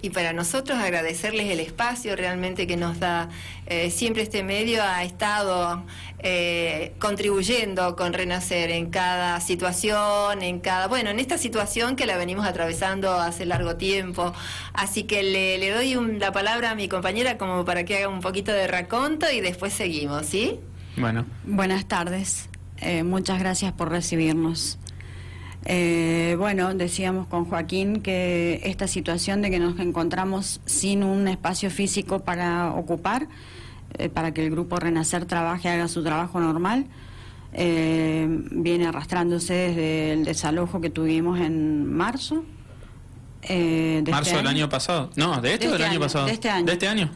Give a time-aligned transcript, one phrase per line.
[0.00, 3.28] y para nosotros agradecerles el espacio realmente que nos da.
[3.66, 5.84] Eh, siempre este medio ha estado
[6.20, 12.16] eh, contribuyendo con Renacer en cada situación, en cada, bueno, en esta situación que la
[12.16, 14.32] venimos atravesando hace largo tiempo.
[14.72, 18.52] Así que le, doy la palabra a mi compañera como para que haga un poquito
[18.52, 20.60] de raconto y después seguimos, ¿sí?
[20.96, 21.26] Bueno.
[21.44, 22.48] Buenas tardes.
[22.80, 24.78] Eh, muchas gracias por recibirnos.
[25.70, 31.70] Eh, bueno, decíamos con Joaquín que esta situación de que nos encontramos sin un espacio
[31.70, 33.28] físico para ocupar,
[33.98, 36.86] eh, para que el grupo Renacer trabaje, haga su trabajo normal,
[37.52, 42.44] viene arrastrándose desde el desalojo que tuvimos en marzo.
[43.46, 45.10] de este ¿Marzo del año pasado?
[45.16, 46.26] No, ¿de este, o del año, pasado?
[46.26, 46.64] De este año.
[46.64, 47.10] ¿De este año?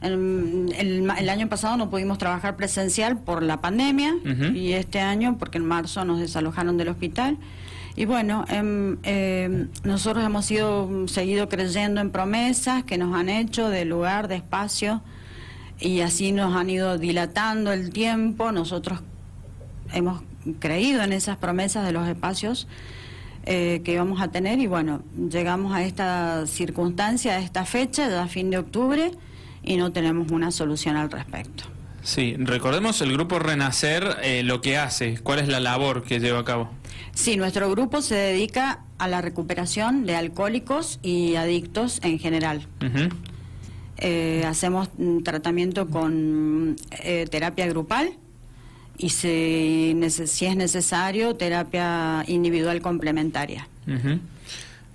[0.00, 4.14] El, año pasado no pudimos trabajar presencial por la pandemia
[4.54, 7.36] y este año porque en marzo nos desalojaron del hospital.
[7.96, 13.68] Y bueno, em, em, nosotros hemos sido seguido creyendo en promesas que nos han hecho
[13.68, 15.02] de lugar, de espacio
[15.80, 18.52] y así nos han ido dilatando el tiempo.
[18.52, 19.00] Nosotros
[19.92, 20.22] hemos
[20.58, 22.68] creído en esas promesas de los espacios
[23.44, 28.28] eh, que íbamos a tener y bueno, llegamos a esta circunstancia, a esta fecha, a
[28.28, 29.12] fin de octubre
[29.62, 31.64] y no tenemos una solución al respecto.
[32.02, 36.40] Sí, recordemos el grupo Renacer eh, lo que hace, cuál es la labor que lleva
[36.40, 36.70] a cabo.
[37.14, 42.66] Sí, nuestro grupo se dedica a la recuperación de alcohólicos y adictos en general.
[43.98, 44.88] Eh, hacemos
[45.24, 48.14] tratamiento con eh, terapia grupal
[48.96, 53.68] y si, si, es necesario, terapia individual complementaria.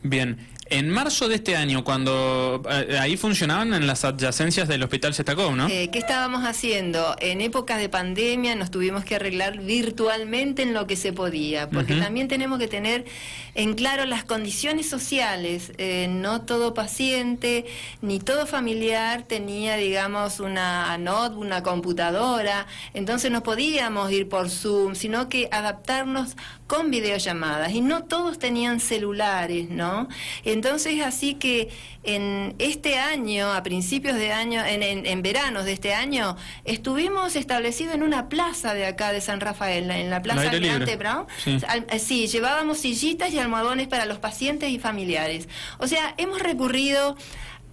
[0.04, 0.38] Bien.
[0.76, 5.56] En marzo de este año, cuando eh, ahí funcionaban en las adyacencias del Hospital Setacó,
[5.56, 5.70] ¿no?
[5.70, 7.16] Eh, ¿Qué estábamos haciendo?
[7.22, 11.96] En épocas de pandemia nos tuvimos que arreglar virtualmente en lo que se podía, porque
[11.96, 13.06] también tenemos que tener
[13.54, 15.72] en claro las condiciones sociales.
[15.78, 17.66] Eh, no todo paciente
[18.02, 24.96] ni todo familiar tenía, digamos, una notebook, una computadora, entonces no podíamos ir por Zoom,
[24.96, 26.36] sino que adaptarnos
[26.68, 30.08] con videollamadas y no todos tenían celulares, ¿no?
[30.44, 31.70] Entonces así que
[32.04, 37.96] en este año, a principios de año, en, en, veranos de este año, estuvimos establecidos
[37.96, 41.26] en una plaza de acá de San Rafael, en la plaza Almirante Brown.
[41.46, 45.48] Eh, sí, llevábamos sillitas y almohadones para los pacientes y familiares.
[45.80, 47.16] O sea, hemos recurrido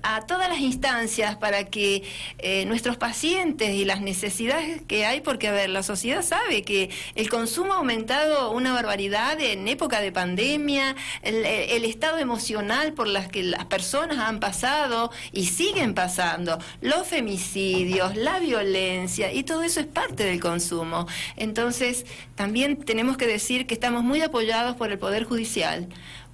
[0.03, 2.03] a todas las instancias para que
[2.39, 6.91] eh, nuestros pacientes y las necesidades que hay, porque a ver, la sociedad sabe que
[7.15, 13.29] el consumo ha aumentado una barbaridad en época de pandemia, el, estado emocional por las
[13.29, 19.81] que las personas han pasado y siguen pasando, los femicidios, la violencia y todo eso
[19.81, 21.07] es parte del consumo.
[21.37, 25.89] Entonces, también tenemos que decir que estamos muy apoyados por el Poder Judicial,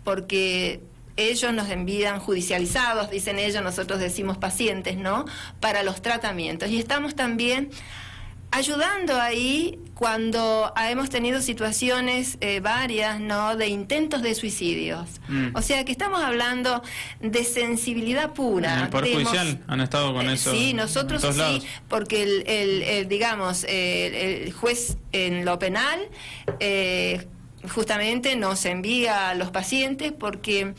[0.05, 0.81] porque
[1.19, 5.27] ellos nos envían judicializados, dicen ellos, nosotros decimos pacientes, ¿no?
[5.61, 6.71] Para los tratamientos.
[6.71, 7.71] Y estamos también
[8.51, 13.57] ayudando ahí cuando hemos tenido situaciones eh, varias, ¿no?
[13.57, 15.21] De intentos de suicidios.
[15.29, 15.49] Mm.
[15.55, 16.83] O sea que estamos hablando
[17.21, 18.75] de sensibilidad pura.
[18.75, 20.53] En el Poder Judicial han estado con eh, eso.
[20.53, 26.01] Sí, nosotros sí, porque el, digamos, el juez en lo penal
[26.61, 27.27] eh,
[27.73, 30.75] justamente nos envía a los pacientes porque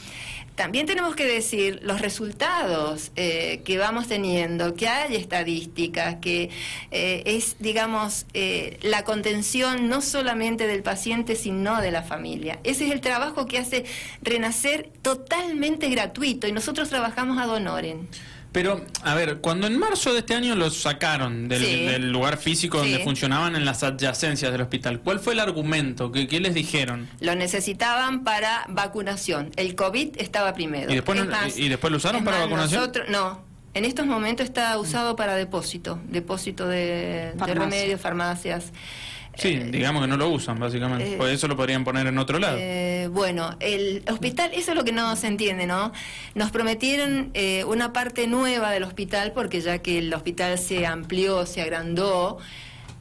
[0.59, 6.50] también tenemos que decir los resultados eh, que vamos teniendo, que hay estadísticas, que
[6.91, 12.59] eh, es, digamos, eh, la contención no solamente del paciente, sino de la familia.
[12.66, 13.85] Ese es el trabajo que hace
[14.22, 18.09] Renacer totalmente gratuito y nosotros trabajamos a Donoren.
[18.52, 23.00] Pero, a ver, cuando en marzo de este año los sacaron del, lugar físico donde
[23.00, 26.12] funcionaban en las adyacencias del hospital, ¿cuál fue el argumento?
[26.12, 27.08] ¿Qué, les dijeron?
[27.20, 29.52] Lo necesitaban para vacunación.
[29.56, 30.92] El COVID estaba primero.
[30.92, 31.20] ¿Y después,
[31.58, 32.92] ¿y después lo usaron para vacunación?
[33.10, 33.44] no,
[33.76, 38.72] en estos momentos está usado para depósito, depósito de, de remedios, farmacias.
[39.35, 41.13] Sí, eh, digamos que no lo usan, básicamente.
[41.13, 42.57] Eh, Por eso lo podrían poner en otro lado.
[42.59, 45.91] Eh, bueno, el hospital, eso es lo que no se entiende, ¿no?
[46.35, 47.31] Nos prometieron
[47.68, 52.38] una parte nueva del hospital, porque ya que el hospital se amplió, se agrandó,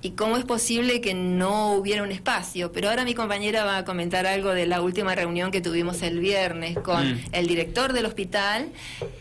[0.01, 2.71] y cómo es posible que no hubiera un espacio.
[2.71, 6.21] Pero ahora mi compañera va a comentar algo de la última reunión que tuvimos el
[6.21, 7.21] viernes con mm.
[7.33, 8.69] el director del hospital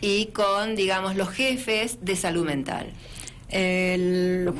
[0.00, 2.92] y con, digamos, los jefes de salud mental.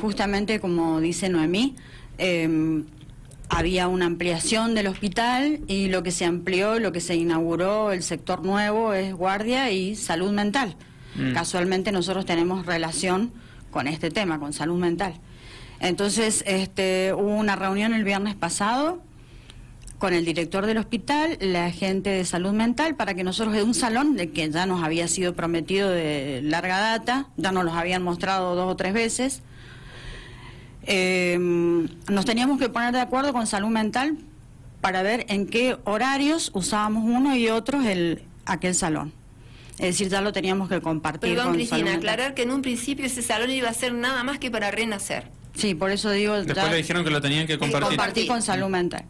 [0.01, 1.75] justamente como dice Noemí,
[2.19, 2.83] eh,
[3.49, 8.03] había una ampliación del hospital y lo que se amplió, lo que se inauguró, el
[8.03, 10.75] sector nuevo es guardia y salud mental.
[11.15, 11.33] Mm.
[11.33, 13.31] Casualmente nosotros tenemos relación
[13.71, 15.15] con este tema, con salud mental.
[15.79, 19.01] Entonces, este, hubo una reunión el viernes pasado
[19.97, 23.73] con el director del hospital, la gente de salud mental, para que nosotros de un
[23.73, 28.03] salón de que ya nos había sido prometido de larga data, ya nos los habían
[28.03, 29.41] mostrado dos o tres veces,
[30.83, 31.37] eh,
[32.09, 34.17] nos teníamos que poner de acuerdo con salud mental
[34.81, 39.13] para ver en qué horarios usábamos uno y otro el, aquel salón.
[39.73, 41.35] Es decir, ya lo teníamos que compartir.
[41.35, 44.51] Perdón, Cristina, aclarar que en un principio ese salón iba a ser nada más que
[44.51, 45.31] para renacer.
[45.55, 46.35] Sí, por eso digo...
[46.35, 47.87] Después le dijeron que lo tenían que compartir.
[47.89, 49.05] Compartir con salud mental.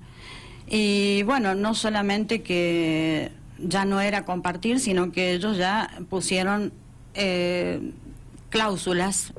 [0.67, 6.71] Y bueno, no solamente que ya no era compartir, sino que ellos ya pusieron
[7.15, 7.91] eh,
[8.49, 9.33] cláusulas,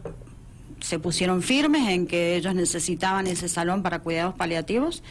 [0.80, 5.02] se pusieron firmes en que ellos necesitaban ese salón para cuidados paliativos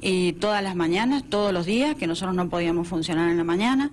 [0.00, 3.90] y todas las mañanas, todos los días, que nosotros no podíamos funcionar en la mañana.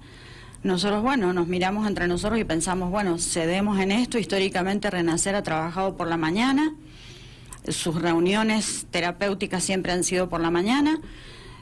[0.63, 4.17] Nosotros, bueno, nos miramos entre nosotros y pensamos, bueno, cedemos en esto.
[4.17, 6.73] Históricamente Renacer ha trabajado por la mañana,
[7.67, 11.00] sus reuniones terapéuticas siempre han sido por la mañana.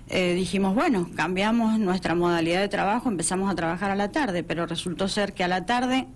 [0.09, 4.65] Eh, dijimos, bueno, cambiamos nuestra modalidad de trabajo, empezamos a trabajar a la tarde, pero
[4.65, 6.07] resultó ser que a la tarde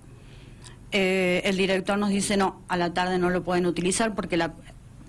[0.91, 4.53] eh, el director nos dice, no, a la tarde no lo pueden utilizar porque la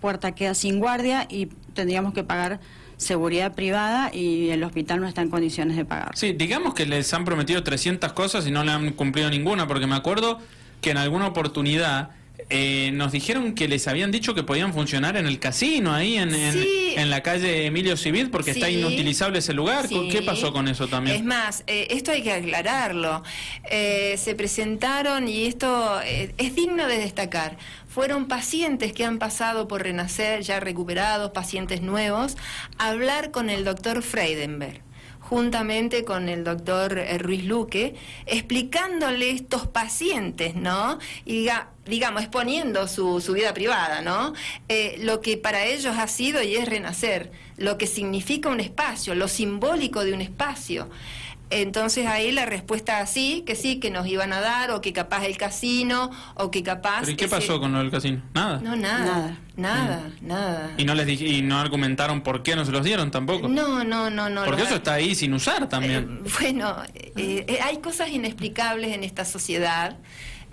[0.01, 2.61] puerta queda sin guardia y tendríamos que pagar
[2.97, 6.11] seguridad privada y el hospital no está en condiciones de pagar.
[6.17, 9.87] Sí, digamos que les han prometido 300 cosas y no le han cumplido ninguna, porque
[9.87, 10.41] me acuerdo
[10.81, 12.11] que en alguna oportunidad
[12.51, 16.35] eh, nos dijeron que les habían dicho que podían funcionar en el casino, ahí en,
[16.35, 16.57] en,
[17.07, 19.89] la calle Emilio Civil, porque está inutilizable ese lugar.
[19.89, 21.17] ¿Qué pasó con eso también?
[21.17, 23.23] Es más, eh, esto hay que aclararlo.
[23.71, 27.57] Eh, se presentaron, y esto es digno de destacar,
[27.89, 32.37] fueron pacientes que han pasado por Renacer, ya recuperados, pacientes nuevos,
[32.77, 34.88] a hablar con el doctor Freidenberg
[35.29, 37.95] juntamente con el doctor eh, Ruiz Luque,
[38.25, 40.99] explicándole estos pacientes, ¿no?
[41.27, 44.33] Y diga, digamos, exponiendo su, su vida privada, ¿no?
[44.69, 49.15] Eh, lo que para ellos ha sido y es renacer, lo que significa un espacio,
[49.15, 50.89] lo simbólico de un espacio.
[51.51, 55.25] Entonces ahí la respuesta sí, que sí, que nos iban a dar, o que capaz
[55.25, 57.01] el casino, o que capaz...
[57.01, 58.23] ¿Pero y qué pasó con lo del casino?
[58.35, 58.61] Nada.
[58.61, 60.75] No, nada, nada, nada.
[60.77, 63.49] ¿Y no les y no argumentaron por qué no se los dieron tampoco?
[63.49, 64.45] No, no, no, no.
[64.45, 66.21] Porque eso está ahí sin usar también.
[66.25, 69.97] Eh, bueno, eh, hay cosas inexplicables en esta sociedad.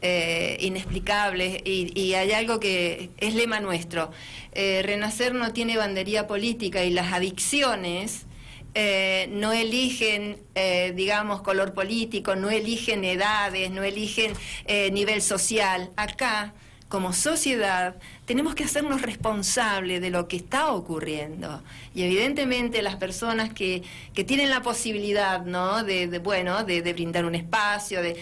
[0.01, 4.11] Eh, inexplicables y, y, hay algo que es lema nuestro.
[4.53, 8.27] Renacer no tiene bandería política y las adicciones
[8.77, 14.33] eh, no eligen, eh, digamos, color político, no eligen edades, no eligen
[14.65, 15.91] eh, nivel social.
[15.95, 16.53] Acá,
[16.89, 17.95] como sociedad,
[18.25, 21.63] tenemos que hacernos responsables de lo que está ocurriendo.
[21.93, 23.81] Y evidentemente las personas que,
[24.13, 25.85] que tienen la posibilidad, ¿no?
[25.85, 28.17] De, bueno, de, de, brindar un espacio, de,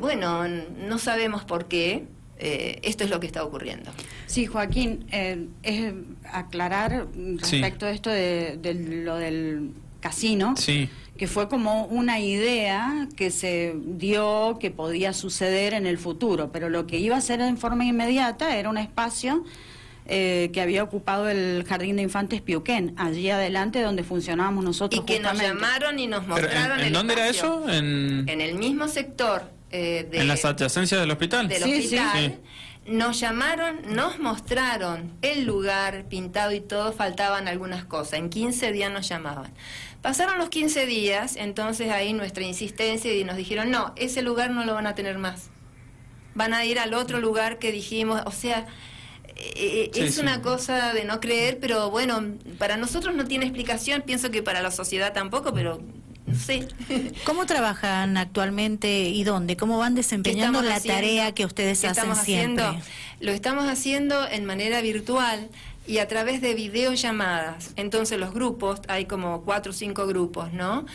[0.00, 2.06] bueno, no sabemos por qué,
[2.38, 3.90] eh, esto es lo que está ocurriendo.
[4.26, 5.92] Sí, Joaquín, eh, es
[6.24, 8.58] aclarar respecto a esto de,
[9.04, 10.54] lo del casino,
[11.16, 16.68] que fue como una idea que se dio que podía suceder en el futuro, pero
[16.68, 19.44] lo que iba a ser en forma inmediata era un espacio
[20.06, 25.02] eh, que había ocupado el jardín de infantes Piuquén, allí adelante donde funcionábamos nosotros.
[25.02, 26.80] Y que nos llamaron y nos mostraron.
[26.80, 27.68] ¿En, dónde era eso?
[27.68, 28.28] En...
[28.28, 31.48] en el mismo sector eh, ¿En las adyacencias del hospital?
[31.48, 32.40] Del hospital.
[32.86, 38.14] Nos llamaron, nos mostraron el lugar pintado y todo, faltaban algunas cosas.
[38.14, 39.52] En 15 días nos llamaban.
[40.00, 44.64] Pasaron los 15 días, entonces ahí nuestra insistencia y nos dijeron, no, ese lugar no
[44.64, 45.50] lo van a tener más.
[46.34, 48.66] Van a ir al otro lugar que dijimos, o sea,
[49.36, 52.22] eh, eh, es una cosa de no creer, pero bueno,
[52.58, 55.80] para nosotros no tiene explicación, pienso que para la sociedad tampoco, pero
[56.34, 56.66] Sí.
[57.24, 59.56] ¿Cómo trabajan actualmente y dónde?
[59.56, 62.64] ¿Cómo van desempeñando la tarea que ustedes hacen siempre?
[63.20, 65.48] lo estamos haciendo en manera virtual
[65.86, 67.72] y a través de videollamadas.
[67.76, 70.86] Entonces los grupos, hay como cuatro o cinco grupos, ¿no?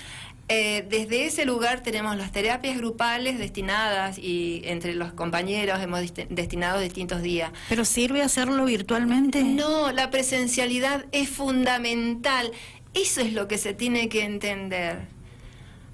[0.50, 6.80] Eh, desde ese lugar tenemos las terapias grupales destinadas y entre los compañeros hemos destinado
[6.80, 7.52] distintos días.
[7.70, 9.44] ¿Pero sirve hacerlo virtualmente?
[9.44, 12.52] No, la presencialidad es fundamental.
[12.94, 15.08] Eso es lo que se tiene que entender.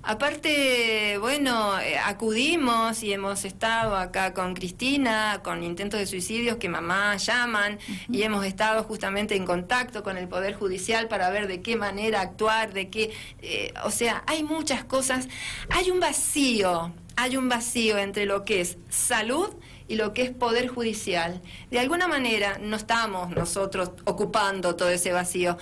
[0.09, 6.67] Aparte, bueno, eh, acudimos y hemos estado acá con Cristina, con intentos de suicidios que
[6.67, 7.77] mamá llaman,
[8.11, 12.21] y hemos estado justamente en contacto con el Poder Judicial para ver de qué manera
[12.21, 13.11] actuar, de qué,
[13.43, 15.27] eh, o sea, hay muchas cosas,
[15.69, 19.53] hay un vacío, hay un vacío entre lo que es salud
[19.87, 21.39] y lo que es Poder Judicial.
[21.69, 25.59] De alguna manera no estamos nosotros ocupando todo ese vacío,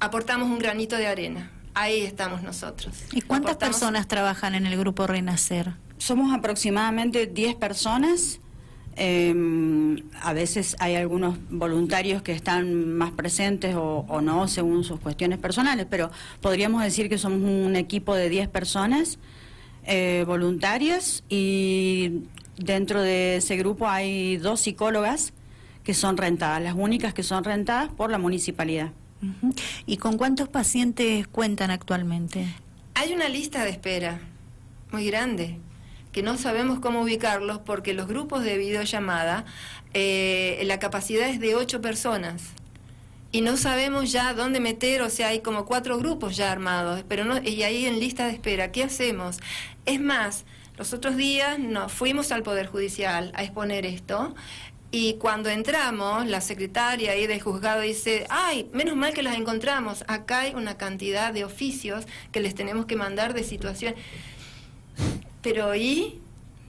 [0.00, 2.94] aportamos un granito de arena ahí estamos nosotros.
[3.12, 5.74] ¿Y cuántas personas trabajan en el grupo Renacer?
[5.98, 8.40] Somos aproximadamente 10 personas.
[8.96, 15.38] Em, a veces hay algunos voluntarios que están más presentes o, no según sus cuestiones
[15.38, 19.18] personales, pero podríamos decir que somos un equipo de 10 personas
[19.84, 22.24] eh, voluntarias y
[22.56, 25.32] dentro de ese grupo hay dos psicólogas
[25.84, 28.90] que son rentadas, las únicas que son rentadas por la municipalidad.
[29.86, 32.46] ¿Y con cuántos pacientes cuentan actualmente?
[32.94, 34.20] Hay una lista de espera
[34.90, 35.58] muy grande
[36.12, 39.44] que no sabemos cómo ubicarlos porque los grupos de videollamada,
[39.94, 42.42] eh, la capacidad es de ocho personas
[43.30, 47.24] y no sabemos ya dónde meter, o sea, hay como cuatro grupos ya armados, pero
[47.24, 49.38] no, y ahí en lista de espera, ¿qué hacemos?
[49.84, 50.44] Es más,
[50.78, 54.34] los otros días nos fuimos al Poder Judicial a exponer esto.
[54.90, 60.02] Y cuando entramos, la secretaria ahí del juzgado dice, ay, menos mal que las encontramos,
[60.08, 63.94] acá hay una cantidad de oficios que les tenemos que mandar de situación.
[65.42, 66.20] Pero ¿y?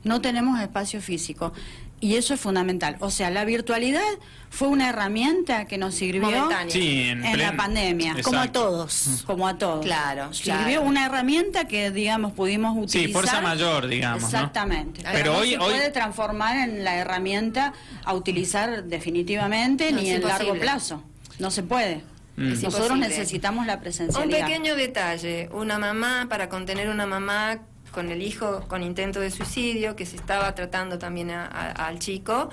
[0.04, 1.54] No tenemos espacio físico.
[2.02, 2.96] Y eso es fundamental.
[3.00, 4.02] O sea, la virtualidad
[4.50, 8.16] fue una herramienta que nos sirvió en, la pandemia.
[8.24, 9.24] Como a todos.
[9.26, 9.86] Como a todos.
[9.86, 10.34] Claro.
[10.34, 13.08] Sirvió una herramienta que, digamos, pudimos utilizar.
[13.08, 14.24] Sí, fuerza mayor, digamos.
[14.24, 15.02] Exactamente.
[15.12, 17.74] Pero hoy, se puede transformar en la herramienta
[18.06, 21.04] a utilizar definitivamente ni en largo plazo.
[21.38, 22.02] No se puede.
[22.38, 22.62] Mm.
[22.62, 24.40] Nosotros necesitamos la presencialidad.
[24.40, 25.50] Un pequeño detalle.
[25.52, 27.60] Una mamá, para contener una mamá
[27.92, 32.50] con el hijo con intento de suicidio, que se estaba tratando también al chico,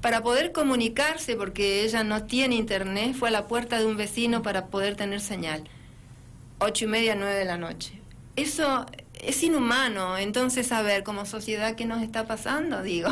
[0.00, 4.42] para poder comunicarse, porque ella no tiene internet, fue a la puerta de un vecino
[4.42, 5.64] para poder tener señal.
[6.58, 8.00] Ocho y media, nueve de la noche.
[8.36, 8.86] Eso
[9.20, 10.16] es inhumano.
[10.16, 12.82] Entonces, a ver, como sociedad, ¿qué nos está pasando?
[12.84, 13.10] Digo.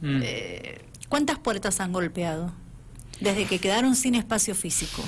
[0.00, 0.20] Mm.
[0.22, 2.52] Eh, ¿Cuántas puertas han golpeado
[3.20, 5.02] desde que quedaron sin espacio físico?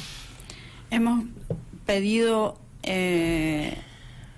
[0.90, 1.24] Hemos
[1.86, 3.78] pedido eh,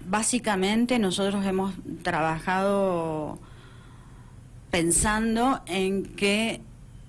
[0.09, 3.39] básicamente nosotros hemos trabajado
[4.71, 6.61] pensando en que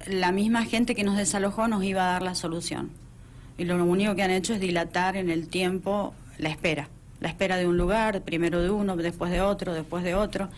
[0.07, 2.89] la misma gente que nos desalojó nos iba a dar la solución.
[3.57, 6.89] Y lo único que han hecho es dilatar en el tiempo la espera.
[7.19, 10.49] La espera de un lugar, primero de uno, después de otro, después de otro.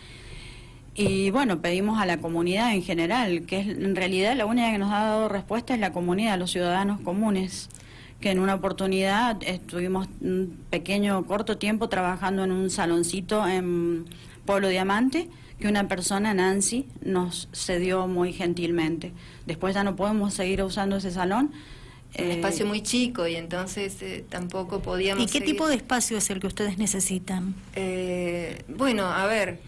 [0.94, 4.78] Y bueno, pedimos a la comunidad en general, que es en realidad la única que
[4.78, 7.70] nos ha dado respuesta es la comunidad, los ciudadanos comunes
[8.20, 14.04] que en una oportunidad estuvimos un pequeño, corto tiempo trabajando en un saloncito en
[14.44, 19.12] Pueblo Diamante, que una persona, Nancy, nos cedió muy gentilmente.
[19.46, 21.52] Después ya no podemos seguir usando ese salón.
[22.18, 25.22] Un eh, espacio muy chico y entonces eh, tampoco podíamos.
[25.22, 27.54] ¿Y qué tipo de espacio es el que ustedes necesitan?
[27.74, 29.60] Eh, bueno, a ver,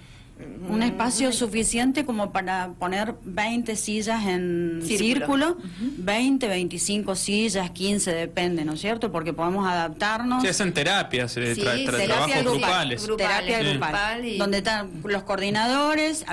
[0.68, 8.64] un espacio suficiente como para poner 20 sillas en círculo, 20, 25 sillas, 15, depende,
[8.64, 9.10] ¿no es cierto?
[9.12, 10.42] Porque podemos adaptarnos.
[10.42, 13.08] Se hacen terapias, eh, trabajos grupales.
[13.16, 16.24] Terapia grupal, donde están los coordinadores,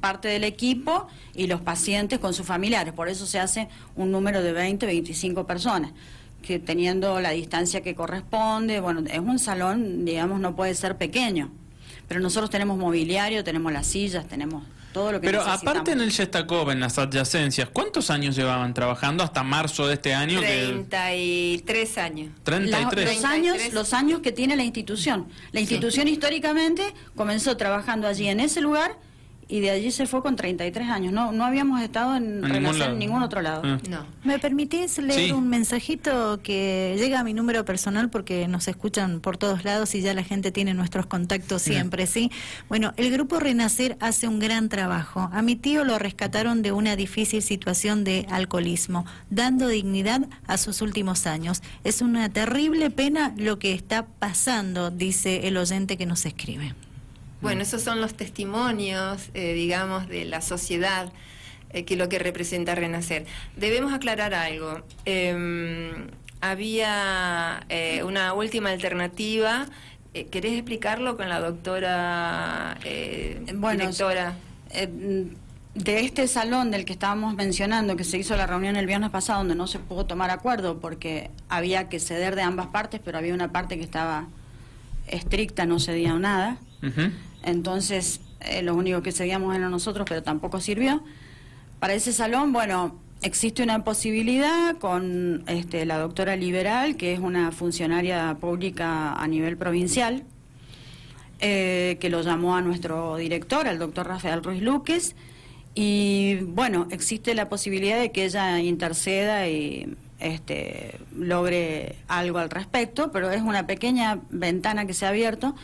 [0.00, 2.92] parte del equipo y los pacientes con sus familiares.
[2.92, 5.92] Por eso se hace un número de 20, 25 personas
[6.42, 11.50] que teniendo la distancia que corresponde, bueno, es un salón, digamos, no puede ser pequeño.
[12.08, 16.10] Pero nosotros tenemos mobiliario, tenemos las sillas, tenemos todo lo que Pero aparte en el
[16.10, 20.40] Yestakov, en las adyacencias, ¿cuántos años llevaban trabajando hasta marzo de este año?
[20.40, 22.32] 33 años.
[22.44, 23.16] 33.
[23.16, 25.26] los, años, los años que tiene la institución.
[25.52, 28.96] La institución históricamente comenzó trabajando allí en ese lugar
[29.48, 31.12] y de allí se fue con 33 años.
[31.12, 33.62] No no habíamos estado en, relación en ningún otro lado.
[33.64, 33.78] Ah.
[33.88, 34.06] No.
[34.24, 39.36] ¿Me permitís leer un mensajito que llega a mi número personal porque nos escuchan por
[39.36, 42.30] todos lados y ya la gente tiene nuestros contactos siempre, ¿sí?
[42.68, 45.28] Bueno, el grupo Renacer hace un gran trabajo.
[45.32, 50.82] A mi tío lo rescataron de una difícil situación de alcoholismo, dando dignidad a sus
[50.82, 51.62] últimos años.
[51.84, 56.74] Es una terrible pena lo que está pasando, dice el oyente que nos escribe.
[57.44, 61.12] Bueno, esos son los testimonios, eh, digamos, de la sociedad,
[61.74, 63.26] eh, que lo que representa Renacer.
[63.54, 64.80] Debemos aclarar algo.
[65.04, 66.06] Em,
[66.40, 69.66] había eh, una última alternativa.
[70.30, 72.78] ¿Querés explicarlo con la doctora
[73.54, 74.36] bueno, directora?
[75.74, 79.40] de este salón del que estábamos mencionando, que se hizo la reunión el viernes pasado,
[79.40, 83.34] donde no se pudo tomar acuerdo porque había que ceder de ambas partes, pero había
[83.34, 84.28] una parte que estaba
[85.08, 86.56] estricta, no cedía nada.
[87.44, 91.02] Entonces, eh, lo único que seguíamos era nosotros, pero tampoco sirvió.
[91.78, 97.52] Para ese salón, bueno, existe una posibilidad con este, la doctora Liberal, que es una
[97.52, 100.24] funcionaria pública a nivel provincial,
[101.40, 105.14] eh, que lo llamó a nuestro director, al doctor Rafael Ruiz Luques,
[105.74, 113.10] y bueno, existe la posibilidad de que ella interceda y este, logre algo al respecto,
[113.10, 115.54] pero es una pequeña ventana que se ha abierto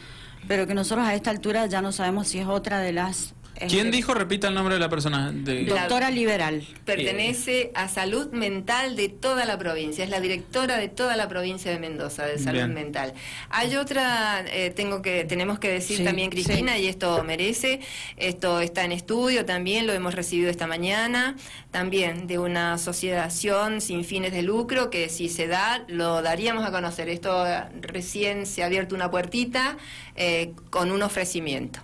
[0.48, 3.34] pero que nosotros a esta altura ya no sabemos si es otra de las
[3.68, 4.14] ¿Quién dijo?
[4.14, 5.32] Repita el nombre de la persona.
[5.32, 5.64] De...
[5.64, 6.66] Doctora Liberal.
[6.84, 10.04] Pertenece a Salud Mental de toda la provincia.
[10.04, 13.12] Es la directora de toda la provincia de Mendoza de Salud Mental.
[13.50, 17.80] Hay otra, eh, tengo que, tenemos que decir también, Cristina, y esto merece,
[18.16, 21.36] esto está en estudio también, lo hemos recibido esta mañana,
[21.70, 26.70] también de una asociación sin fines de lucro que si se da, lo daríamos a
[26.70, 27.08] conocer.
[27.08, 27.44] Esto
[27.80, 29.76] recién se ha abierto una puertita
[30.16, 31.80] eh, con un ofrecimiento.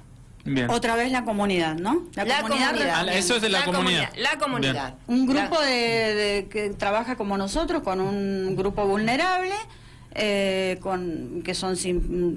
[0.69, 2.05] Otra vez la comunidad, ¿no?
[2.15, 2.75] La, comunidad.
[2.95, 4.11] Ah, eso es de la, comunidad.
[4.17, 4.95] La comunidad.
[5.07, 9.55] Un grupo de, que trabaja como nosotros, con un grupo vulnerable,
[10.19, 11.77] eh, con que son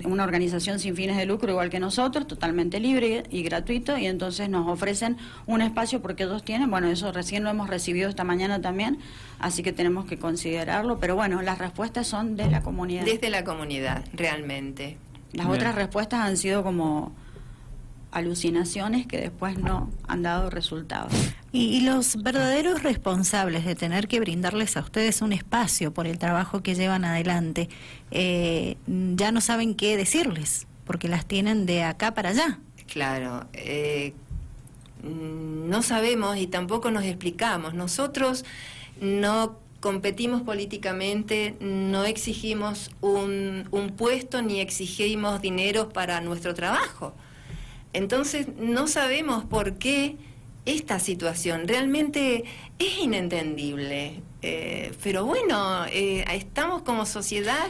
[0.04, 4.50] una organización sin fines de lucro igual que nosotros, totalmente libre y gratuito, y entonces
[4.50, 8.60] nos ofrecen un espacio porque ellos tienen, bueno, eso recién lo hemos recibido esta mañana
[8.60, 9.00] también,
[9.40, 13.06] así que tenemos que considerarlo, pero bueno, las respuestas son de la comunidad.
[13.06, 14.98] Desde la comunidad, realmente.
[15.32, 17.16] Las otras respuestas han sido como
[18.12, 21.14] alucinaciones que después no han dado resultados.
[21.52, 26.62] Y, los verdaderos responsables de tener que brindarles a ustedes un espacio por el trabajo
[26.62, 27.70] que llevan adelante,
[28.12, 32.60] eh, ya no saben qué decirles, porque las tienen de acá para allá.
[32.88, 34.14] Claro, eh,
[35.04, 37.74] no sabemos y tampoco nos explicamos.
[37.74, 38.46] Nosotros
[39.02, 47.14] no competimos políticamente, no exigimos un, un puesto ni exigimos dinero para nuestro trabajo.
[47.94, 50.18] Entonces no sabemos por qué
[50.66, 52.44] esta situación realmente
[52.78, 54.22] es inentendible.
[54.42, 57.68] Eh, pero bueno, eh, estamos como sociedad.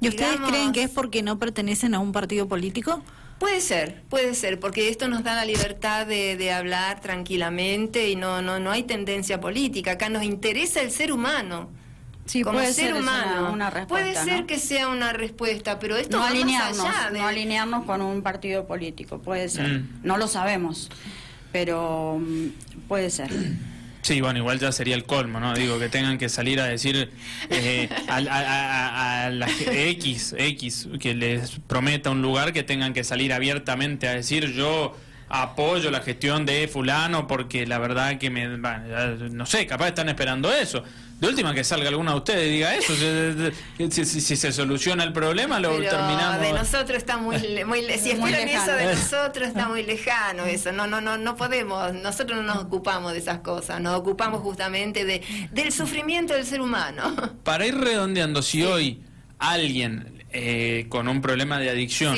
[0.00, 3.02] ¿Y ustedes creen que es porque no pertenecen a un partido político?
[3.38, 8.16] Puede ser, puede ser, porque esto nos da la libertad de, de, hablar tranquilamente y
[8.16, 9.92] no, no, no hay tendencia política.
[9.92, 11.68] Acá nos interesa el ser humano.
[12.26, 13.52] Sí, como puede ser humano.
[13.52, 17.18] Una, respuesta, puede ser que sea una respuesta, pero esto no va alinearnos, más allá
[17.18, 19.68] no alinearnos con un partido político, puede ser.
[19.68, 20.00] Mm.
[20.02, 20.90] No lo sabemos,
[21.52, 23.30] pero mm, puede ser.
[24.02, 25.52] Sí, bueno, igual ya sería el colmo, ¿no?
[25.54, 27.10] Digo, que tengan que salir a decir
[27.50, 34.06] eh, a, la X, X, que les prometa un lugar, que tengan que salir abiertamente
[34.06, 34.96] a decir yo
[35.28, 38.46] apoyo la gestión de fulano porque la verdad que me...
[38.46, 40.84] no sé, capaz están esperando eso.
[41.20, 42.92] De última que salga alguna de ustedes y diga eso.
[43.90, 46.40] Si, se soluciona el problema, lo terminamos.
[46.40, 50.72] De nosotros está muy, muy si esperan eso de nosotros está muy lejano eso.
[50.72, 51.94] No, no, no, no podemos.
[51.94, 53.80] Nosotros no nos ocupamos de esas cosas.
[53.80, 57.14] Nos ocupamos justamente de del sufrimiento del ser humano.
[57.44, 59.02] Para ir redondeando, si hoy
[59.38, 62.16] alguien eh, con un problema de adicción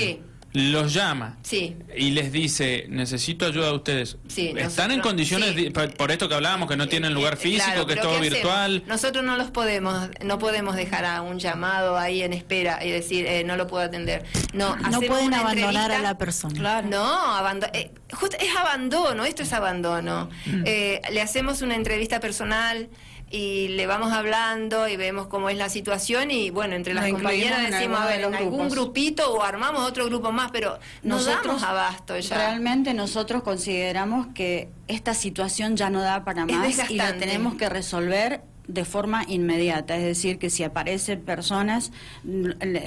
[0.59, 1.77] los llama sí.
[1.97, 4.17] y les dice necesito ayuda a ustedes
[4.57, 5.55] están en condiciones
[5.97, 8.83] por esto que hablábamos que no tienen lugar eh, físico que es todo virtual.
[8.87, 13.27] Nosotros no los podemos no podemos dejar a un llamado ahí en espera y decir
[13.27, 16.83] eh, no lo puedo atender no no pueden abandonar a la persona.
[16.83, 17.39] No
[17.73, 17.93] eh,
[18.41, 20.29] es abandono esto es abandono.
[20.47, 20.65] Mm.
[21.13, 22.89] le hacemos una entrevista personal
[23.31, 27.71] y le vamos hablando y vemos cómo es la situación y bueno, entre las compañeras
[27.71, 32.19] decimos, a ver, en algún grupito o armamos otro grupo más, pero no damos abasto
[32.19, 32.37] ya.
[32.37, 37.69] Realmente nosotros consideramos que esta situación ya no da para más y la tenemos que
[37.69, 41.91] resolver de forma inmediata, es decir, que si aparecen personas,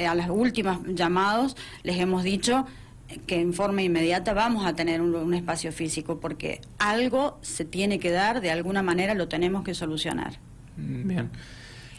[0.08, 2.65] a las últimas llamados les hemos dicho
[3.26, 8.12] que en forma inmediata vamos a tener un, espacio físico, porque algo se tiene que
[8.12, 10.39] dar, de alguna manera lo tenemos que solucionar.
[10.78, 11.30] Bien.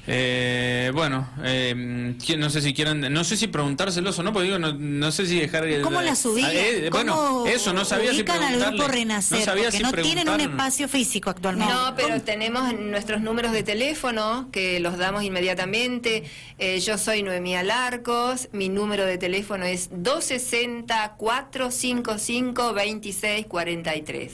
[0.04, 4.58] Eh, bueno, eh, no sé si quieran, no sé si preguntárselos o no, porque digo,
[4.58, 5.64] no, sé si dejar.
[5.82, 6.44] ¿Cómo la subí?
[6.44, 10.40] Eh, bueno, eso no sabía si al grupo Renacer, no sabía porque no tienen un
[10.40, 11.72] espacio físico actualmente.
[11.72, 16.24] No, pero tenemos nuestros números de teléfono que los damos inmediatamente.
[16.58, 24.32] Eh, yo soy Noemí Alarcos, mi número de teléfono es 260 455 2643.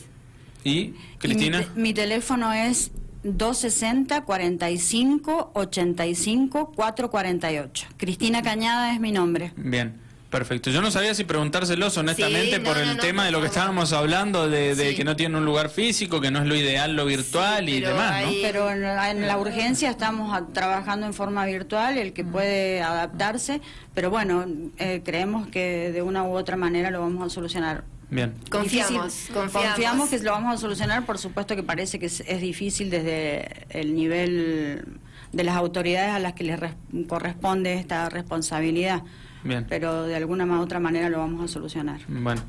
[0.64, 1.66] ¿Y Cristina?
[1.74, 2.90] mi, mi teléfono es
[3.22, 7.86] 260 45 85 448.
[7.96, 9.52] Cristina Cañada es mi nombre.
[9.56, 10.08] Bien.
[10.30, 10.68] Perfecto.
[10.68, 14.94] Yo no sabía si preguntárselos honestamente por el tema de lo que estábamos hablando, de,
[14.94, 18.24] que no tiene un lugar físico, que no es lo ideal, lo virtual y demás.
[18.42, 23.62] Pero en, la urgencia estamos trabajando en forma virtual, el que puede adaptarse,
[23.94, 24.44] pero bueno,
[24.76, 27.84] eh, creemos que de una u otra manera lo vamos a solucionar.
[28.10, 28.34] Bien.
[28.50, 31.04] Confiamos, confiamos, que lo vamos a solucionar.
[31.04, 34.98] Por supuesto que parece que es, difícil desde el nivel
[35.32, 36.58] de las autoridades a las que les
[37.06, 39.02] corresponde esta responsabilidad.
[39.44, 39.66] Bien.
[39.68, 42.00] Pero de alguna u otra manera lo vamos a solucionar.
[42.08, 42.42] Bueno.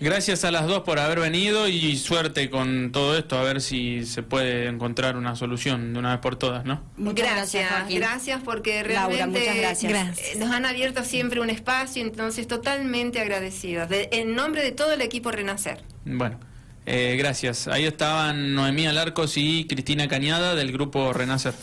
[0.00, 4.06] Gracias a las dos por haber venido y suerte con todo esto, a ver si
[4.06, 6.82] se puede encontrar una solución de una vez por todas, ¿no?
[6.96, 13.88] Muchas gracias, gracias, porque realmente eh, nos han abierto siempre un espacio, entonces totalmente agradecidos,
[13.90, 15.82] en nombre de todo el equipo Renacer.
[16.04, 16.40] Bueno.
[16.86, 17.68] Eh, gracias.
[17.68, 21.54] Ahí estaban Noemí Alarcos y Cristina Cañada del grupo Renacer.